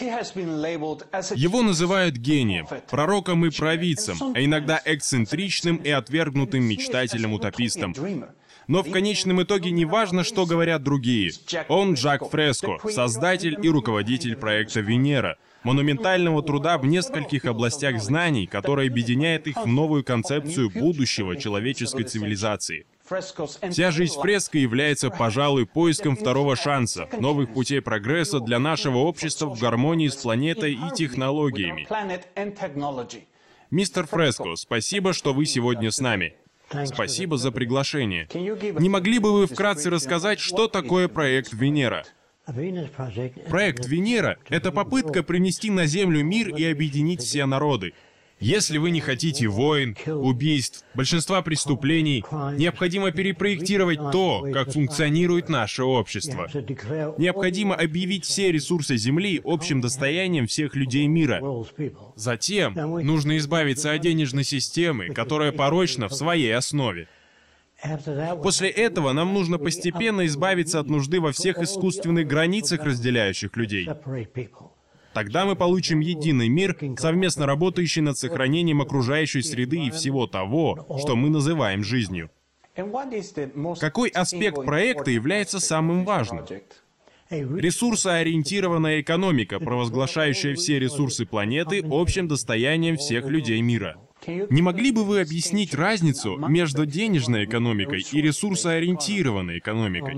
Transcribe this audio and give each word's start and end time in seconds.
Его 0.00 1.62
называют 1.62 2.16
гением, 2.16 2.66
пророком 2.90 3.44
и 3.46 3.50
провидцем, 3.50 4.16
а 4.34 4.42
иногда 4.42 4.80
эксцентричным 4.84 5.76
и 5.76 5.90
отвергнутым 5.90 6.62
мечтателем-утопистом. 6.64 7.94
Но 8.66 8.82
в 8.82 8.90
конечном 8.90 9.42
итоге 9.42 9.70
не 9.70 9.86
важно, 9.86 10.24
что 10.24 10.44
говорят 10.44 10.82
другие. 10.82 11.32
Он 11.68 11.94
Джак 11.94 12.28
Фреско, 12.30 12.78
создатель 12.90 13.58
и 13.62 13.68
руководитель 13.68 14.36
проекта 14.36 14.80
«Венера», 14.80 15.38
монументального 15.62 16.42
труда 16.42 16.78
в 16.78 16.86
нескольких 16.86 17.46
областях 17.46 18.00
знаний, 18.00 18.46
который 18.46 18.88
объединяет 18.88 19.46
их 19.46 19.56
в 19.56 19.66
новую 19.66 20.04
концепцию 20.04 20.70
будущего 20.70 21.36
человеческой 21.36 22.04
цивилизации. 22.04 22.86
Вся 23.70 23.90
жизнь 23.90 24.20
фреска 24.20 24.58
является, 24.58 25.10
пожалуй, 25.10 25.66
поиском 25.66 26.16
второго 26.16 26.56
шанса, 26.56 27.08
новых 27.18 27.52
путей 27.52 27.80
прогресса 27.80 28.40
для 28.40 28.58
нашего 28.58 28.98
общества 28.98 29.46
в 29.46 29.58
гармонии 29.58 30.08
с 30.08 30.16
планетой 30.16 30.74
и 30.74 30.94
технологиями. 30.94 31.86
Мистер 33.70 34.06
Фреско, 34.06 34.56
спасибо, 34.56 35.12
что 35.12 35.32
вы 35.32 35.46
сегодня 35.46 35.90
с 35.90 36.00
нами. 36.00 36.34
Спасибо 36.84 37.38
за 37.38 37.50
приглашение. 37.50 38.28
Не 38.34 38.88
могли 38.88 39.18
бы 39.18 39.32
вы 39.32 39.46
вкратце 39.46 39.90
рассказать, 39.90 40.40
что 40.40 40.68
такое 40.68 41.08
проект 41.08 41.52
Венера? 41.52 42.04
Проект 42.46 43.86
Венера— 43.86 44.38
это 44.48 44.72
попытка 44.72 45.22
принести 45.22 45.70
на 45.70 45.86
Землю 45.86 46.24
мир 46.24 46.48
и 46.48 46.64
объединить 46.64 47.22
все 47.22 47.44
народы. 47.44 47.92
Если 48.40 48.78
вы 48.78 48.90
не 48.90 49.00
хотите 49.00 49.48
войн, 49.48 49.96
убийств, 50.06 50.84
большинства 50.94 51.42
преступлений, 51.42 52.24
необходимо 52.56 53.10
перепроектировать 53.10 53.98
то, 54.12 54.46
как 54.52 54.72
функционирует 54.72 55.48
наше 55.48 55.82
общество. 55.82 56.48
Необходимо 57.18 57.74
объявить 57.74 58.24
все 58.24 58.52
ресурсы 58.52 58.96
Земли 58.96 59.40
общим 59.44 59.80
достоянием 59.80 60.46
всех 60.46 60.76
людей 60.76 61.06
мира. 61.06 61.42
Затем 62.14 62.74
нужно 62.74 63.38
избавиться 63.38 63.92
от 63.92 64.00
денежной 64.00 64.44
системы, 64.44 65.08
которая 65.08 65.50
порочна 65.50 66.08
в 66.08 66.14
своей 66.14 66.54
основе. 66.54 67.08
После 68.42 68.70
этого 68.70 69.12
нам 69.12 69.32
нужно 69.34 69.58
постепенно 69.58 70.26
избавиться 70.26 70.80
от 70.80 70.88
нужды 70.88 71.20
во 71.20 71.32
всех 71.32 71.58
искусственных 71.58 72.26
границах, 72.26 72.82
разделяющих 72.84 73.56
людей. 73.56 73.88
Тогда 75.18 75.46
мы 75.46 75.56
получим 75.56 75.98
единый 75.98 76.48
мир, 76.48 76.78
совместно 76.96 77.44
работающий 77.44 78.02
над 78.02 78.16
сохранением 78.16 78.82
окружающей 78.82 79.42
среды 79.42 79.86
и 79.86 79.90
всего 79.90 80.28
того, 80.28 80.86
что 81.00 81.16
мы 81.16 81.28
называем 81.28 81.82
жизнью. 81.82 82.30
Какой 83.80 84.10
аспект 84.10 84.64
проекта 84.64 85.10
является 85.10 85.58
самым 85.58 86.04
важным? 86.04 86.44
Ресурсоориентированная 87.30 89.00
экономика, 89.00 89.58
провозглашающая 89.58 90.54
все 90.54 90.78
ресурсы 90.78 91.26
планеты 91.26 91.84
общим 91.90 92.28
достоянием 92.28 92.96
всех 92.96 93.26
людей 93.26 93.60
мира. 93.60 93.96
Не 94.28 94.62
могли 94.62 94.92
бы 94.92 95.04
вы 95.04 95.20
объяснить 95.20 95.74
разницу 95.74 96.36
между 96.36 96.84
денежной 96.86 97.44
экономикой 97.46 98.04
и 98.12 98.20
ресурсоориентированной 98.20 99.58
экономикой? 99.58 100.14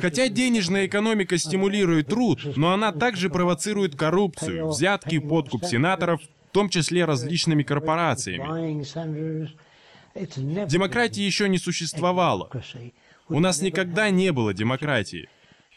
Хотя 0.00 0.28
денежная 0.28 0.86
экономика 0.86 1.36
стимулирует 1.38 2.08
труд, 2.08 2.56
но 2.56 2.72
она 2.72 2.92
также 2.92 3.30
провоцирует 3.30 3.96
коррупцию, 3.96 4.68
взятки, 4.68 5.18
подкуп 5.18 5.64
сенаторов, 5.64 6.22
в 6.22 6.52
том 6.52 6.68
числе 6.68 7.04
различными 7.04 7.62
корпорациями. 7.62 8.84
Демократии 10.14 11.22
еще 11.22 11.48
не 11.48 11.58
существовало. 11.58 12.50
У 13.28 13.40
нас 13.40 13.62
никогда 13.62 14.10
не 14.10 14.30
было 14.32 14.52
демократии. 14.54 15.28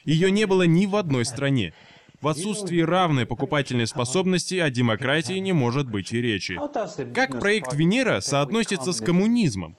Ее 0.03 0.29
не 0.29 0.45
было 0.45 0.63
ни 0.63 0.85
в 0.85 0.95
одной 0.95 1.25
стране. 1.25 1.73
В 2.21 2.27
отсутствии 2.27 2.81
равной 2.81 3.25
покупательной 3.25 3.87
способности 3.87 4.55
о 4.55 4.69
демократии 4.69 5.37
не 5.39 5.53
может 5.53 5.89
быть 5.89 6.11
и 6.11 6.21
речи. 6.21 6.59
Как 7.13 7.39
проект 7.39 7.73
Венера 7.73 8.19
соотносится 8.21 8.93
с 8.93 9.01
коммунизмом? 9.01 9.77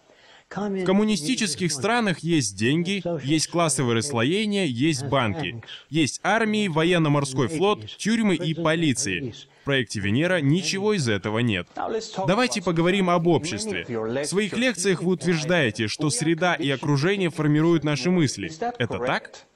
В 0.48 0.84
коммунистических 0.84 1.72
странах 1.72 2.20
есть 2.20 2.56
деньги, 2.56 3.02
есть 3.26 3.48
классовое 3.48 3.96
расслоение, 3.96 4.68
есть 4.68 5.04
банки, 5.06 5.60
есть 5.90 6.20
армии, 6.22 6.68
военно-морской 6.68 7.48
флот, 7.48 7.84
тюрьмы 7.96 8.36
и 8.36 8.54
полиции. 8.54 9.34
В 9.62 9.64
проекте 9.64 9.98
Венера 9.98 10.40
ничего 10.40 10.94
из 10.94 11.08
этого 11.08 11.40
нет. 11.40 11.66
Давайте 12.28 12.62
поговорим 12.62 13.10
об 13.10 13.26
обществе. 13.26 13.84
В 13.88 14.24
своих 14.24 14.56
лекциях 14.56 15.02
вы 15.02 15.12
утверждаете, 15.12 15.88
что 15.88 16.10
среда 16.10 16.54
и 16.54 16.70
окружение 16.70 17.30
формируют 17.30 17.82
наши 17.82 18.10
мысли. 18.10 18.50
Это 18.78 18.98
так? 19.00 19.46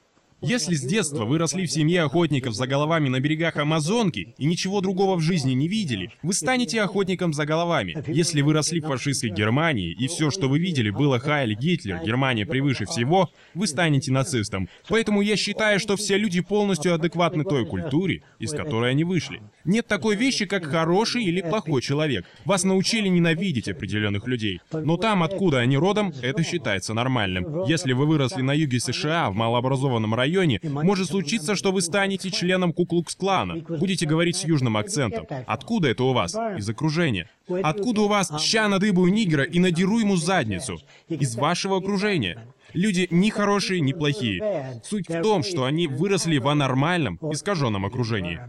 Если 0.42 0.74
с 0.74 0.80
детства 0.80 1.26
вы 1.26 1.36
росли 1.36 1.66
в 1.66 1.70
семье 1.70 2.02
охотников 2.02 2.54
за 2.54 2.66
головами 2.66 3.10
на 3.10 3.20
берегах 3.20 3.56
Амазонки 3.56 4.34
и 4.38 4.46
ничего 4.46 4.80
другого 4.80 5.16
в 5.16 5.20
жизни 5.20 5.52
не 5.52 5.68
видели, 5.68 6.10
вы 6.22 6.32
станете 6.32 6.80
охотником 6.80 7.34
за 7.34 7.44
головами. 7.44 8.02
Если 8.06 8.40
вы 8.40 8.54
росли 8.54 8.80
в 8.80 8.86
фашистской 8.86 9.28
Германии 9.28 9.92
и 9.92 10.08
все, 10.08 10.30
что 10.30 10.48
вы 10.48 10.58
видели, 10.58 10.88
было 10.88 11.18
Хайль 11.18 11.54
Гитлер, 11.54 12.00
Германия 12.02 12.46
превыше 12.46 12.86
всего, 12.86 13.28
вы 13.52 13.66
станете 13.66 14.12
нацистом. 14.12 14.70
Поэтому 14.88 15.20
я 15.20 15.36
считаю, 15.36 15.78
что 15.78 15.96
все 15.96 16.16
люди 16.16 16.40
полностью 16.40 16.94
адекватны 16.94 17.44
той 17.44 17.66
культуре, 17.66 18.22
из 18.38 18.52
которой 18.52 18.92
они 18.92 19.04
вышли. 19.04 19.42
Нет 19.66 19.88
такой 19.88 20.16
вещи, 20.16 20.46
как 20.46 20.64
хороший 20.64 21.22
или 21.22 21.42
плохой 21.42 21.82
человек. 21.82 22.24
Вас 22.46 22.64
научили 22.64 23.08
ненавидеть 23.08 23.68
определенных 23.68 24.26
людей. 24.26 24.60
Но 24.72 24.96
там, 24.96 25.22
откуда 25.22 25.58
они 25.58 25.76
родом, 25.76 26.14
это 26.22 26.42
считается 26.42 26.94
нормальным. 26.94 27.64
Если 27.64 27.92
вы 27.92 28.06
выросли 28.06 28.40
на 28.40 28.52
юге 28.52 28.80
США, 28.80 29.30
в 29.30 29.34
малообразованном 29.34 30.14
районе, 30.14 30.29
районе, 30.30 30.60
может 30.62 31.08
случиться, 31.08 31.56
что 31.56 31.72
вы 31.72 31.82
станете 31.82 32.30
членом 32.30 32.72
Куклукс-клана. 32.72 33.56
Будете 33.78 34.06
говорить 34.06 34.36
с 34.36 34.44
южным 34.44 34.76
акцентом. 34.76 35.26
Откуда 35.46 35.88
это 35.88 36.04
у 36.04 36.12
вас? 36.12 36.34
Из 36.56 36.68
окружения. 36.68 37.28
Откуда 37.62 38.02
у 38.02 38.08
вас 38.08 38.32
«ща 38.40 38.68
надыбую 38.68 39.12
нигера 39.12 39.44
и 39.44 39.58
надеру 39.58 39.98
ему 39.98 40.16
задницу»? 40.16 40.80
Из 41.08 41.36
вашего 41.36 41.76
окружения. 41.78 42.38
Люди 42.72 43.08
ни 43.10 43.30
хорошие, 43.30 43.80
ни 43.80 43.92
плохие. 43.92 44.80
Суть 44.84 45.08
в 45.08 45.22
том, 45.22 45.42
что 45.42 45.64
они 45.64 45.88
выросли 45.88 46.38
в 46.38 46.48
анормальном, 46.48 47.18
искаженном 47.32 47.84
окружении. 47.84 48.40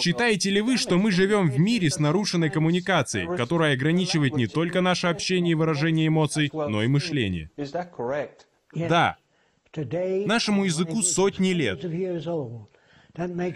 Считаете 0.00 0.50
ли 0.50 0.62
вы, 0.62 0.78
что 0.78 0.96
мы 0.96 1.10
живем 1.10 1.50
в 1.50 1.58
мире 1.58 1.90
с 1.90 1.98
нарушенной 1.98 2.48
коммуникацией, 2.48 3.36
которая 3.36 3.74
ограничивает 3.74 4.34
не 4.34 4.46
только 4.46 4.80
наше 4.80 5.08
общение 5.08 5.52
и 5.52 5.54
выражение 5.54 6.08
эмоций, 6.08 6.50
но 6.52 6.82
и 6.82 6.88
мышление? 6.88 7.50
Да. 8.74 9.16
Нашему 9.76 10.64
языку 10.64 11.02
сотни 11.02 11.50
лет. 11.50 11.84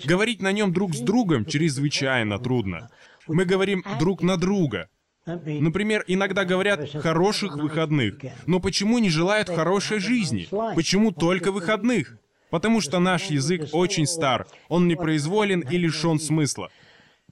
Говорить 0.05 0.43
на 0.43 0.53
нем 0.53 0.73
друг 0.73 0.95
с 0.95 1.01
другом 1.01 1.45
чрезвычайно 1.45 2.39
трудно. 2.39 2.89
Мы 3.27 3.45
говорим 3.45 3.85
друг 3.99 4.23
на 4.23 4.37
друга. 4.37 4.89
Например, 5.27 6.05
иногда 6.07 6.45
говорят 6.45 6.89
«хороших 6.91 7.57
выходных». 7.57 8.17
Но 8.47 8.61
почему 8.61 8.99
не 8.99 9.11
желают 9.11 9.49
хорошей 9.49 9.99
жизни? 9.99 10.47
Почему 10.75 11.13
только 11.13 11.51
выходных? 11.51 12.19
Потому 12.51 12.81
что 12.81 13.01
наш 13.01 13.25
язык 13.31 13.71
очень 13.73 14.07
стар, 14.07 14.47
он 14.69 14.87
непроизволен 14.87 15.61
и 15.61 15.77
лишен 15.77 16.21
смысла. 16.21 16.71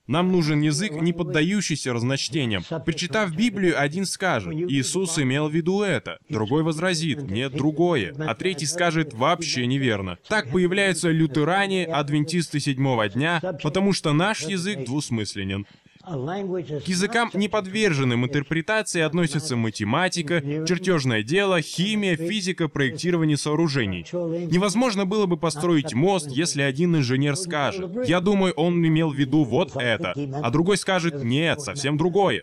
Нам 0.08 0.32
нужен 0.32 0.60
язык, 0.60 1.00
не 1.00 1.12
поддающийся 1.12 1.92
разночтениям. 1.92 2.64
Прочитав 2.84 3.34
Библию, 3.34 3.80
один 3.80 4.04
скажет, 4.04 4.52
Иисус 4.52 5.18
имел 5.18 5.48
в 5.48 5.54
виду 5.54 5.82
это, 5.82 6.18
другой 6.28 6.64
возразит, 6.64 7.22
нет, 7.22 7.52
другое, 7.52 8.12
а 8.18 8.34
третий 8.34 8.66
скажет, 8.66 9.14
вообще 9.14 9.66
неверно. 9.66 10.18
Так 10.28 10.50
появляются 10.50 11.10
лютеране, 11.10 11.86
адвентисты 11.86 12.58
седьмого 12.58 13.08
дня, 13.08 13.40
потому 13.62 13.92
что 13.92 14.12
наш 14.12 14.42
язык 14.42 14.84
двусмысленен. 14.84 15.66
К 16.04 16.88
языкам, 16.88 17.30
не 17.32 17.48
подверженным 17.48 18.24
интерпретации, 18.24 19.02
относятся 19.02 19.56
математика, 19.56 20.40
чертежное 20.66 21.22
дело, 21.22 21.60
химия, 21.62 22.16
физика, 22.16 22.66
проектирование 22.68 23.36
сооружений. 23.36 24.04
Невозможно 24.12 25.06
было 25.06 25.26
бы 25.26 25.36
построить 25.36 25.94
мост, 25.94 26.28
если 26.28 26.62
один 26.62 26.96
инженер 26.96 27.36
скажет, 27.36 28.08
«Я 28.08 28.20
думаю, 28.20 28.52
он 28.54 28.84
имел 28.84 29.10
в 29.10 29.14
виду 29.14 29.44
вот 29.44 29.76
это», 29.76 30.14
а 30.42 30.50
другой 30.50 30.76
скажет, 30.76 31.22
«Нет, 31.22 31.60
совсем 31.60 31.96
другое». 31.96 32.42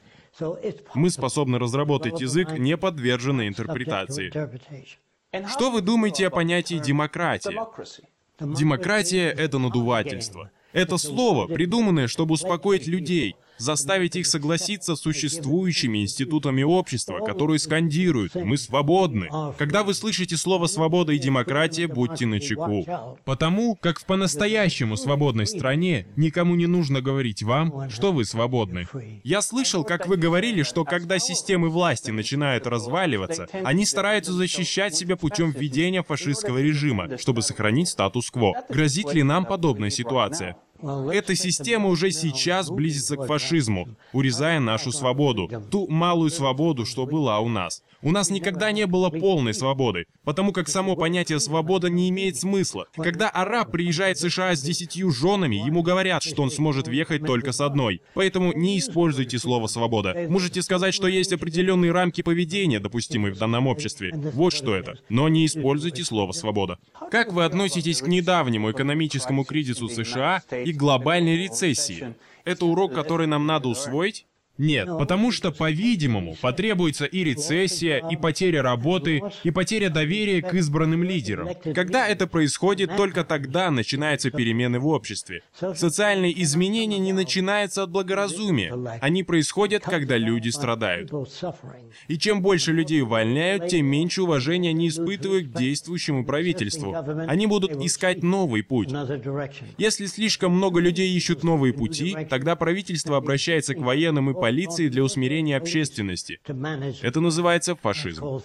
Мы 0.94 1.09
способны 1.09 1.59
разработать 1.59 2.21
язык, 2.21 2.57
не 2.57 2.77
подверженный 2.77 3.50
интерпретации. 3.50 4.31
Что 5.50 5.69
вы 5.69 5.81
думаете 5.81 6.27
о 6.27 6.29
понятии 6.29 6.75
демократия? 6.75 7.67
Демократия— 8.39 9.29
это 9.38 9.59
надувательство. 9.59 10.50
Это 10.71 10.97
слово, 10.97 11.47
придуманное, 11.47 12.07
чтобы 12.07 12.35
успокоить 12.35 12.88
людей. 12.88 13.35
Заставить 13.59 14.15
их 14.15 14.25
согласиться 14.25 14.95
с 14.95 15.01
существующими 15.01 16.01
институтами 16.01 16.63
общества, 16.63 17.19
которые 17.19 17.59
скандируют 17.59 18.35
«Мы 18.35 18.57
свободны». 18.57 19.29
Когда 19.57 19.83
вы 19.83 19.94
слышите 19.94 20.38
слово 20.38 20.67
«свобода» 20.67 21.11
и 21.11 21.19
«демократия», 21.19 21.88
будьте 21.88 22.25
начеку. 22.25 22.85
Потому 23.25 23.75
как 23.75 24.00
в 24.00 24.06
по-настоящему 24.06 24.97
свободной 24.97 25.45
стране 25.45 26.07
никому 26.15 26.56
не 26.56 26.67
нужно 26.67 27.01
говорить 27.01 27.44
вам, 27.44 27.89
что 27.89 28.11
вы 28.11 28.25
свободны. 28.25 28.88
Я 29.23 29.41
слышал, 29.41 29.83
как 29.83 30.07
вы 30.07 30.17
говорили, 30.17 30.63
что 30.63 30.85
когда 30.85 31.19
системы 31.19 31.69
власти 31.69 32.12
начинают 32.12 32.65
разваливаться, 32.65 33.47
они 33.63 33.85
стараются 33.85 34.33
защищать 34.33 34.95
себя 34.95 35.15
путем 35.15 35.51
введения 35.51 36.03
фашистского 36.03 36.59
режима, 36.59 37.17
чтобы 37.17 37.41
сохранить 37.41 37.89
статус-кво. 37.89 38.53
Грозит 38.69 39.13
ли 39.13 39.23
нам 39.23 39.45
подобная 39.45 39.89
ситуация? 39.89 40.55
Эта 41.11 41.35
система 41.35 41.89
уже 41.89 42.11
сейчас 42.11 42.69
близится 42.69 43.17
к 43.17 43.25
фашизму, 43.25 43.89
урезая 44.13 44.59
нашу 44.59 44.91
свободу, 44.91 45.49
ту 45.69 45.87
малую 45.87 46.29
свободу, 46.29 46.85
что 46.85 47.05
была 47.05 47.39
у 47.39 47.49
нас. 47.49 47.83
У 48.01 48.12
нас 48.12 48.30
никогда 48.30 48.72
не 48.72 48.88
было 48.88 49.10
полной 49.10 49.54
свободы, 49.54 50.06
потому 50.24 50.54
как 50.54 50.69
само 50.69 50.96
понятие 50.96 51.40
«свобода» 51.42 51.90
не 51.90 52.07
имеет 52.10 52.38
смысла. 52.38 52.88
Когда 52.96 53.30
араб 53.30 53.72
приезжает 53.72 54.18
в 54.18 54.22
США 54.22 54.56
с 54.56 54.62
десятью 54.62 55.12
женами, 55.12 55.57
ему 55.57 55.84
говорят, 55.84 56.24
что 56.24 56.42
он 56.42 56.50
сможет 56.50 56.88
въехать 56.88 57.25
только 57.25 57.51
с 57.51 57.60
одной. 57.60 58.01
Поэтому 58.13 58.54
не 58.54 58.80
используйте 58.80 59.38
слово 59.38 59.68
«свобода». 59.68 60.16
Можете 60.30 60.62
сказать, 60.62 60.94
что 60.94 61.10
есть 61.10 61.34
определенные 61.34 61.92
рамки 61.92 62.22
поведения, 62.22 62.80
допустимые 62.80 63.34
в 63.34 63.38
данном 63.38 63.68
обществе. 63.68 64.12
Вот 64.13 64.54
что 64.54 64.75
это. 64.75 64.98
Но 65.10 65.28
не 65.28 65.46
используйте 65.46 66.06
слово 66.06 66.31
«свобода». 66.31 66.78
Как 67.12 67.34
вы 67.34 67.44
относитесь 67.44 68.01
к 68.01 68.07
недавнему 68.07 68.72
экономическому 68.72 69.44
кризису 69.44 69.90
США 69.90 70.42
и 70.51 70.72
глобальной 70.72 71.38
рецессии? 71.38 72.16
Это 72.46 72.66
урок, 72.66 72.94
который 72.94 73.28
нам 73.28 73.46
надо 73.46 73.68
усвоить? 73.68 74.25
Нет, 74.59 74.88
потому 74.88 75.31
что, 75.31 75.51
по-видимому, 75.51 76.35
потребуется 76.41 77.06
и 77.06 77.23
рецессия, 77.23 78.06
и 78.09 78.17
потеря 78.17 78.61
работы, 78.61 79.21
и 79.44 79.51
потеря 79.51 79.89
доверия 79.89 80.41
к 80.41 80.53
избранным 80.53 81.01
лидерам. 81.01 81.50
Когда 81.73 82.06
это 82.06 82.27
происходит, 82.27 82.95
только 82.97 83.23
тогда 83.23 83.71
начинаются 83.71 84.31
перемены 84.31 84.79
в 84.79 84.88
обществе. 84.88 85.44
Социальные 85.75 86.44
изменения 86.44 87.00
не 87.00 87.13
начинаются 87.13 87.83
от 87.83 87.91
благоразумия. 87.91 88.75
Они 89.00 89.23
происходят, 89.23 89.83
когда 89.83 90.17
люди 90.17 90.50
страдают. 90.50 91.09
И 92.09 92.17
чем 92.17 92.41
больше 92.41 92.73
людей 92.73 93.01
увольняют, 93.01 93.69
тем 93.69 93.85
меньше 93.85 94.23
уважения 94.23 94.71
они 94.71 94.89
испытывают 94.89 95.47
к 95.47 95.57
действующему 95.57 96.25
правительству. 96.25 96.94
Они 97.27 97.47
будут 97.47 97.81
искать 97.81 98.23
новый 98.23 98.63
путь. 98.63 98.89
Если 99.77 100.05
слишком 100.05 100.51
много 100.51 100.81
людей 100.81 101.15
ищут 101.15 101.45
новые 101.45 101.73
пути, 101.73 102.17
тогда 102.29 102.57
правительство 102.57 103.15
обращается 103.15 103.73
к 103.73 103.79
военным 103.79 104.29
и 104.29 104.33
полиции 104.33 104.49
для 104.90 105.04
усмирения 105.04 105.57
общественности. 105.57 106.40
Это 107.01 107.19
называется 107.19 107.75
фашизм. 107.75 108.42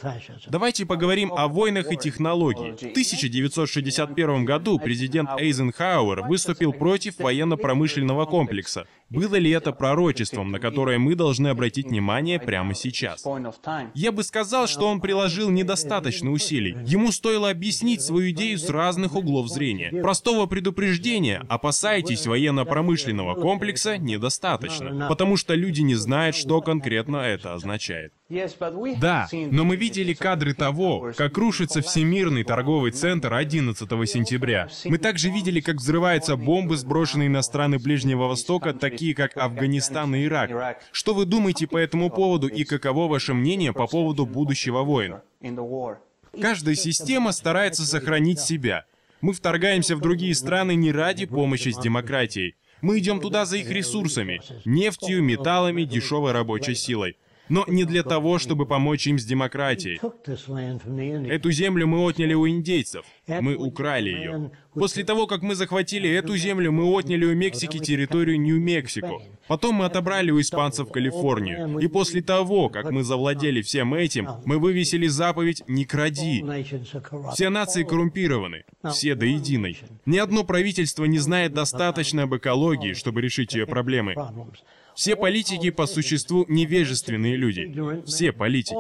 Давайте 0.49 0.87
поговорим 0.87 1.33
о 1.33 1.49
войнах 1.49 1.93
и 1.93 1.97
технологии. 1.97 2.73
В 2.73 2.91
1961 2.91 4.45
году 4.45 4.79
президент 4.79 5.31
Эйзенхауэр 5.39 6.23
выступил 6.23 6.73
против 6.73 7.19
военно-промышленного 7.19 8.25
комплекса. 8.27 8.87
Было 9.11 9.37
ли 9.37 9.51
это 9.51 9.73
пророчеством, 9.73 10.51
на 10.51 10.59
которое 10.59 10.99
мы 10.99 11.15
должны 11.15 11.49
обратить 11.49 11.87
внимание 11.87 12.41
прямо 12.41 12.75
сейчас? 12.75 13.25
Я 13.95 14.13
бы 14.13 14.23
сказал, 14.23 14.67
что 14.67 14.89
он 14.89 15.01
приложил 15.01 15.51
недостаточно 15.51 16.31
усилий. 16.31 16.77
Ему 16.87 17.13
стоило 17.13 17.51
объяснить 17.51 18.03
свою 18.03 18.31
идею 18.31 18.59
с 18.59 18.69
разных 18.69 19.15
углов 19.15 19.49
зрения. 19.49 19.91
Простого 20.03 20.47
предупреждения 20.47 21.45
«опасайтесь 21.49 22.27
военно-промышленного 22.27 23.35
комплекса» 23.41 23.99
недостаточно, 23.99 25.07
потому 25.09 25.37
что 25.37 25.55
люди 25.55 25.83
не 25.83 25.94
знают, 25.97 26.37
что 26.37 26.61
конкретно 26.61 27.19
это 27.19 27.55
означает. 27.55 28.13
Да, 29.01 29.29
но 29.33 29.65
мы 29.65 29.77
видели 29.77 30.15
кадры 30.15 30.55
того, 30.55 31.13
как 31.17 31.37
рушится 31.39 31.81
Всемирный 31.83 32.45
торговый 32.45 32.91
центр 32.91 33.35
11 33.35 33.89
сентября. 34.09 34.69
Мы 34.85 34.99
также 34.99 35.31
видели, 35.31 35.61
как 35.61 35.77
взрываются 35.77 36.37
бомбы, 36.37 36.77
сброшенные 36.77 37.29
на 37.29 37.43
страны 37.43 37.79
Ближнего 37.79 38.27
Востока, 38.27 38.73
такие 38.73 39.15
как 39.15 39.37
Афганистан 39.37 40.15
и 40.15 40.25
Ирак. 40.25 40.81
Что 40.93 41.15
вы 41.15 41.27
думаете 41.27 41.67
по 41.67 41.77
этому 41.77 42.11
поводу 42.11 42.49
и 42.49 42.65
каково 42.65 43.09
ваше 43.09 43.35
мнение 43.35 43.73
по 43.73 43.87
поводу 43.87 44.27
будущего 44.27 44.83
войн? 44.83 45.17
Каждая 46.41 46.75
система 46.75 47.33
старается 47.33 47.87
сохранить 47.87 48.41
себя. 48.41 48.85
Мы 49.21 49.33
вторгаемся 49.33 49.97
в 49.97 50.01
другие 50.01 50.35
страны 50.35 50.75
не 50.75 50.93
ради 50.93 51.27
помощи 51.27 51.71
с 51.71 51.79
демократией. 51.79 52.57
Мы 52.85 52.99
идем 52.99 53.19
туда 53.19 53.47
за 53.47 53.57
их 53.57 53.71
ресурсами, 53.71 54.43
нефтью, 54.67 55.23
металлами, 55.23 55.85
дешевой 55.85 56.33
рабочей 56.33 56.75
силой 56.75 57.17
но 57.49 57.65
не 57.69 57.85
для 57.85 58.03
того, 58.03 58.39
чтобы 58.39 58.67
помочь 58.67 59.07
им 59.07 59.19
с 59.19 59.25
демократией. 59.25 60.01
Эту 61.31 61.51
землю 61.51 61.87
мы 61.87 61.99
отняли 61.99 62.35
у 62.35 62.49
индейцев, 62.49 63.05
мы 63.27 63.57
украли 63.57 64.11
ее. 64.11 64.51
После 64.75 65.05
того, 65.05 65.27
как 65.27 65.43
мы 65.43 65.55
захватили 65.55 66.11
эту 66.11 66.37
землю, 66.37 66.73
мы 66.73 66.85
отняли 66.85 67.25
у 67.25 67.35
Мексики 67.35 67.79
территорию 67.79 68.41
Нью-Мексико. 68.41 69.21
Потом 69.47 69.77
мы 69.77 69.85
отобрали 69.85 70.31
у 70.31 70.41
испанцев 70.41 70.91
Калифорнию. 70.91 71.79
И 71.79 71.87
после 71.87 72.23
того, 72.23 72.69
как 72.69 72.91
мы 72.91 73.05
завладели 73.05 73.63
всем 73.63 73.95
этим, 73.95 74.29
мы 74.45 74.59
вывесили 74.59 75.07
заповедь 75.07 75.63
«Не 75.69 75.85
кради». 75.85 76.45
Все 77.35 77.51
нации 77.51 77.85
коррумпированы, 77.85 78.65
все 78.91 79.15
до 79.15 79.27
единой. 79.27 79.79
Ни 80.07 80.19
одно 80.19 80.45
правительство 80.45 81.05
не 81.05 81.19
знает 81.19 81.53
достаточно 81.53 82.25
об 82.25 82.35
экологии, 82.35 82.95
чтобы 82.95 83.21
решить 83.21 83.55
ее 83.55 83.67
проблемы. 83.67 84.15
Все 84.95 85.17
политики 85.17 85.71
по 85.71 85.87
существу 85.87 86.45
невежественные 86.49 87.37
люди. 87.37 88.03
Все 88.07 88.33
политики. 88.33 88.75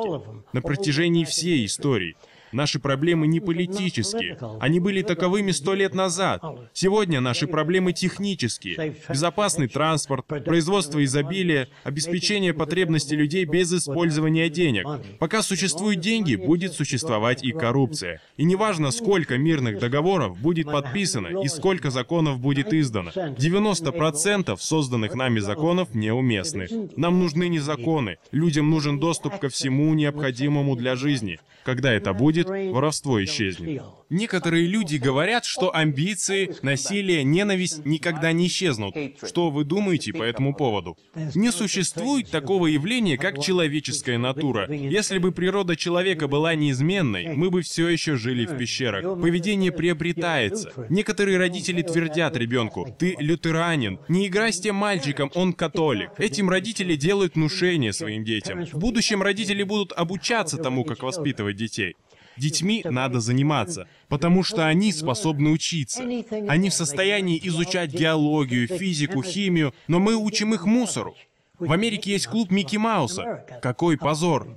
На 0.52 0.62
протяжении 0.62 1.24
всей 1.24 1.66
истории. 1.66 2.16
Наши 2.54 2.78
проблемы 2.78 3.26
не 3.26 3.40
политические. 3.40 4.38
Они 4.60 4.78
были 4.78 5.02
таковыми 5.02 5.50
сто 5.50 5.74
лет 5.74 5.92
назад. 5.92 6.40
Сегодня 6.72 7.20
наши 7.20 7.48
проблемы 7.48 7.92
технические. 7.92 8.94
Безопасный 9.08 9.66
транспорт, 9.66 10.24
производство 10.26 11.02
изобилия, 11.02 11.68
обеспечение 11.82 12.54
потребностей 12.54 13.16
людей 13.16 13.44
без 13.44 13.72
использования 13.72 14.48
денег. 14.50 14.86
Пока 15.18 15.42
существуют 15.42 15.98
деньги, 15.98 16.36
будет 16.36 16.74
существовать 16.74 17.42
и 17.42 17.50
коррупция. 17.50 18.20
И 18.36 18.44
неважно, 18.44 18.92
сколько 18.92 19.36
мирных 19.36 19.80
договоров 19.80 20.38
будет 20.38 20.66
подписано 20.66 21.42
и 21.42 21.48
сколько 21.48 21.90
законов 21.90 22.38
будет 22.38 22.72
издано. 22.72 23.10
90% 23.10 24.56
созданных 24.60 25.16
нами 25.16 25.40
законов 25.40 25.92
неуместны. 25.92 26.68
Нам 26.96 27.18
нужны 27.18 27.48
не 27.48 27.58
законы. 27.58 28.18
Людям 28.30 28.70
нужен 28.70 29.00
доступ 29.00 29.40
ко 29.40 29.48
всему 29.48 29.92
необходимому 29.94 30.76
для 30.76 30.94
жизни. 30.94 31.40
Когда 31.64 31.90
это 31.92 32.12
будет, 32.12 32.43
воровство 32.46 33.22
исчезнет. 33.24 33.82
Некоторые 34.10 34.66
люди 34.66 34.96
говорят, 34.96 35.44
что 35.44 35.74
амбиции, 35.74 36.54
насилие, 36.62 37.24
ненависть 37.24 37.84
никогда 37.84 38.32
не 38.32 38.46
исчезнут. 38.46 38.94
Что 39.26 39.50
вы 39.50 39.64
думаете 39.64 40.12
по 40.12 40.22
этому 40.22 40.54
поводу? 40.54 40.96
Не 41.34 41.50
существует 41.50 42.30
такого 42.30 42.66
явления, 42.66 43.16
как 43.16 43.40
человеческая 43.40 44.18
натура. 44.18 44.70
Если 44.70 45.18
бы 45.18 45.32
природа 45.32 45.74
человека 45.76 46.28
была 46.28 46.54
неизменной, 46.54 47.34
мы 47.34 47.50
бы 47.50 47.62
все 47.62 47.88
еще 47.88 48.16
жили 48.16 48.46
в 48.46 48.56
пещерах. 48.56 49.20
Поведение 49.20 49.72
приобретается. 49.72 50.72
Некоторые 50.90 51.38
родители 51.38 51.82
твердят 51.82 52.36
ребенку, 52.36 52.94
ты 52.98 53.16
лютеранин, 53.18 53.98
не 54.08 54.28
играй 54.28 54.52
с 54.52 54.60
тем 54.60 54.76
мальчиком, 54.76 55.30
он 55.34 55.52
католик. 55.52 56.10
Этим 56.18 56.50
родители 56.50 56.96
делают 56.96 57.34
внушение 57.34 57.92
своим 57.92 58.24
детям. 58.24 58.64
В 58.66 58.78
будущем 58.78 59.22
родители 59.22 59.62
будут 59.62 59.92
обучаться 59.92 60.58
тому, 60.58 60.84
как 60.84 61.02
воспитывать 61.02 61.56
детей. 61.56 61.94
Детьми 62.36 62.82
надо 62.84 63.20
заниматься, 63.20 63.88
потому 64.08 64.42
что 64.42 64.66
они 64.66 64.92
способны 64.92 65.50
учиться. 65.50 66.02
Они 66.48 66.70
в 66.70 66.74
состоянии 66.74 67.40
изучать 67.44 67.92
геологию, 67.92 68.68
физику, 68.68 69.22
химию, 69.22 69.74
но 69.88 70.00
мы 70.00 70.14
учим 70.16 70.54
их 70.54 70.66
мусору. 70.66 71.14
В 71.58 71.72
Америке 71.72 72.12
есть 72.12 72.26
клуб 72.26 72.50
Микки 72.50 72.76
Мауса. 72.76 73.44
Какой 73.62 73.96
позор. 73.96 74.56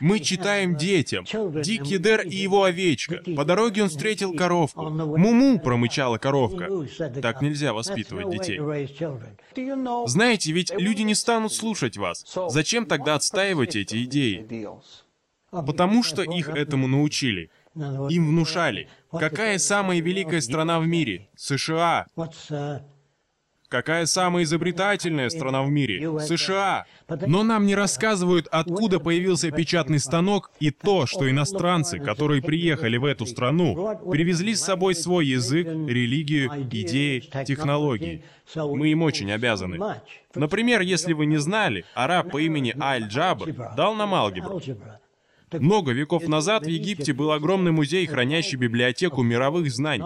Мы 0.00 0.18
читаем 0.20 0.76
детям. 0.76 1.24
Дикий 1.62 1.98
Дер 1.98 2.22
и 2.22 2.34
его 2.34 2.64
овечка. 2.64 3.22
По 3.36 3.44
дороге 3.44 3.82
он 3.82 3.90
встретил 3.90 4.34
коровку. 4.34 4.88
Муму 4.88 5.60
промычала 5.60 6.16
коровка. 6.16 6.68
Так 7.20 7.42
нельзя 7.42 7.74
воспитывать 7.74 8.30
детей. 8.30 8.58
Знаете, 10.06 10.52
ведь 10.52 10.72
люди 10.72 11.02
не 11.02 11.14
станут 11.14 11.52
слушать 11.52 11.98
вас. 11.98 12.24
Зачем 12.48 12.86
тогда 12.86 13.14
отстаивать 13.14 13.76
эти 13.76 14.04
идеи? 14.04 14.66
Потому 15.50 16.02
что 16.02 16.22
их 16.22 16.48
этому 16.48 16.86
научили. 16.86 17.50
Им 17.74 18.28
внушали. 18.28 18.88
Какая 19.10 19.58
самая 19.58 20.00
великая 20.00 20.40
страна 20.40 20.80
в 20.80 20.86
мире? 20.86 21.28
США. 21.36 22.06
Какая 23.68 24.06
самая 24.06 24.42
изобретательная 24.42 25.28
страна 25.30 25.62
в 25.62 25.70
мире? 25.70 26.18
США. 26.18 26.86
Но 27.08 27.44
нам 27.44 27.66
не 27.66 27.76
рассказывают, 27.76 28.48
откуда 28.50 28.98
появился 28.98 29.52
печатный 29.52 30.00
станок 30.00 30.50
и 30.58 30.72
то, 30.72 31.06
что 31.06 31.30
иностранцы, 31.30 32.00
которые 32.00 32.42
приехали 32.42 32.96
в 32.96 33.04
эту 33.04 33.26
страну, 33.26 33.96
привезли 34.10 34.56
с 34.56 34.64
собой 34.64 34.96
свой 34.96 35.26
язык, 35.26 35.68
религию, 35.68 36.50
идеи, 36.68 37.20
технологии. 37.44 38.24
Мы 38.56 38.88
им 38.88 39.02
очень 39.02 39.30
обязаны. 39.30 39.78
Например, 40.34 40.80
если 40.80 41.12
вы 41.12 41.26
не 41.26 41.36
знали, 41.36 41.84
араб 41.94 42.32
по 42.32 42.40
имени 42.40 42.74
Аль-Джабр 42.80 43.52
дал 43.76 43.94
нам 43.94 44.14
алгебру. 44.14 44.60
Много 45.52 45.92
веков 45.92 46.28
назад 46.28 46.64
в 46.64 46.68
Египте 46.68 47.12
был 47.12 47.32
огромный 47.32 47.72
музей, 47.72 48.06
хранящий 48.06 48.56
библиотеку 48.56 49.22
мировых 49.22 49.70
знаний. 49.70 50.04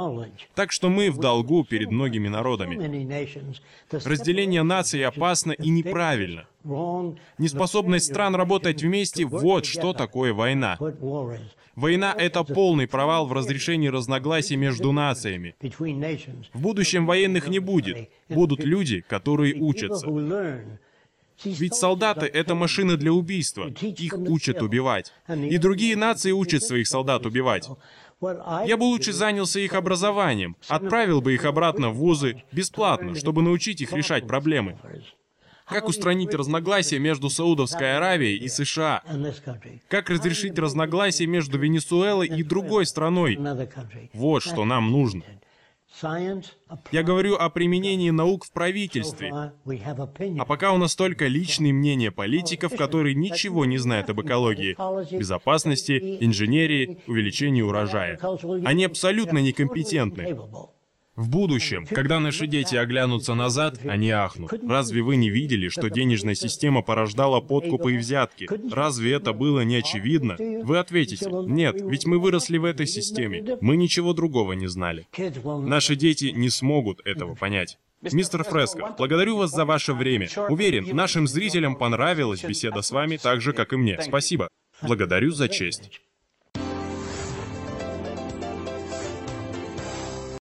Так 0.55 0.73
что 0.73 0.89
мы 0.89 1.11
в 1.11 1.19
долгу 1.19 1.65
перед 1.65 1.91
многими 1.91 2.29
народами. 2.29 2.77
Разделение 3.91 4.63
наций 4.63 5.05
опасно 5.05 5.53
и 5.53 5.69
неправильно. 5.71 6.47
Неспособность 7.39 8.07
стран 8.07 8.35
работать 8.35 8.83
вместе— 8.83 9.25
вот 9.27 9.67
что 9.67 9.93
такое 9.93 10.33
война. 10.33 10.79
Война— 11.77 12.15
это 12.19 12.45
полный 12.45 12.87
провал 12.87 13.27
в 13.27 13.33
разрешении 13.33 13.89
разногласий 13.89 14.57
между 14.57 14.93
нациями. 14.93 15.55
В 15.61 16.61
будущем 16.61 17.05
военных 17.07 17.49
не 17.49 17.59
будет. 17.59 18.09
Будут 18.29 18.65
люди, 18.65 19.05
которые 19.07 19.55
учатся. 19.55 20.07
Ведь 21.43 21.75
солдаты— 21.75 22.27
это 22.33 22.55
машины 22.55 22.97
для 22.97 23.13
убийства. 23.13 23.69
Их 23.81 24.15
учат 24.19 24.63
убивать. 24.63 25.13
И 25.29 25.59
другие 25.59 25.97
нации 25.97 26.33
учат 26.33 26.63
своих 26.63 26.87
солдат 26.87 27.27
убивать. 27.27 27.69
Я 28.67 28.77
бы 28.77 28.85
лучше 28.85 29.13
занялся 29.13 29.61
их 29.61 29.75
образованием, 29.75 30.57
отправил 30.69 31.21
бы 31.21 31.35
их 31.35 31.45
обратно 31.45 31.91
в 31.91 31.97
вузы 31.97 32.43
бесплатно, 32.53 33.15
чтобы 33.15 33.43
научить 33.43 33.81
их 33.81 33.93
решать 33.93 34.27
проблемы. 34.27 34.79
Как 35.67 35.89
устранить 35.89 36.35
разногласия 36.35 36.99
между 36.99 37.31
Саудовской 37.31 37.97
Аравией 37.97 38.37
и 38.37 38.49
США? 38.49 39.03
Как 39.89 40.11
разрешить 40.11 40.59
разногласия 40.59 41.27
между 41.27 41.59
Венесуэлой 41.59 42.29
и 42.29 42.43
другой 42.43 42.87
страной? 42.87 43.39
Вот 44.13 44.43
что 44.43 44.65
нам 44.65 44.91
нужно. 44.91 45.23
Я 46.91 47.03
говорю 47.03 47.37
о 47.37 47.51
применении 47.51 48.11
наук 48.11 48.45
в 48.45 48.53
правительстве. 48.53 49.33
А 49.33 50.45
пока 50.45 50.73
у 50.73 50.79
нас 50.79 50.97
только 50.97 51.27
личные 51.27 51.73
мнения 51.73 52.11
политиков, 52.11 52.77
которые 52.77 53.15
ничего 53.15 53.65
не 53.65 53.79
знают 53.79 54.11
об 54.11 54.21
экологии, 54.21 54.77
безопасности, 55.17 56.19
инженерии, 56.21 56.99
увеличении 57.07 57.63
урожая. 57.63 58.19
Они 58.65 58.85
абсолютно 58.85 59.39
некомпетентны. 59.39 60.37
В 61.17 61.29
будущем, 61.29 61.87
когда 61.87 62.19
наши 62.19 62.49
дети 62.49 62.75
оглянутся 62.75 63.35
назад, 63.35 63.79
они 63.85 64.11
ахнут. 64.11 64.53
Разве 64.69 65.01
вы 65.03 65.15
не 65.15 65.31
видели, 65.31 65.69
что 65.69 65.89
денежная 65.89 66.35
система 66.35 66.83
порождала 66.83 67.41
подкупы 67.41 67.95
и 67.95 67.97
взятки? 67.97 68.49
Разве 68.73 69.13
это 69.13 69.33
было 69.33 69.61
не 69.61 69.77
очевидно? 69.77 70.37
Вы 70.39 70.79
ответите, 70.79 71.31
нет, 71.31 71.77
ведь 71.81 72.07
мы 72.07 72.19
выросли 72.19 72.59
в 72.59 72.65
этой 72.65 72.87
системе. 72.87 73.59
Мы 73.61 73.77
ничего 73.77 74.13
другого 74.13 74.55
не 74.55 74.67
знали. 74.67 75.07
Наши 75.45 75.95
дети 75.95 76.33
не 76.35 76.51
смогут 76.51 77.01
этого 77.05 77.37
понять. 77.37 77.79
Мистер 78.03 78.43
Фреско, 78.43 78.95
благодарю 78.99 79.37
вас 79.37 79.53
за 79.53 79.65
ваше 79.65 79.95
время. 79.95 80.29
Уверен, 80.49 80.95
нашим 80.95 81.29
зрителям 81.29 81.77
понравилась 81.77 82.43
беседа 82.43 82.83
с 82.83 82.91
вами 82.91 83.17
так 83.17 83.41
же, 83.41 83.53
как 83.53 83.73
и 83.73 83.77
мне. 83.77 83.99
Спасибо. 84.03 84.49
Благодарю 84.83 85.31
за 85.31 85.49
честь. 85.49 86.01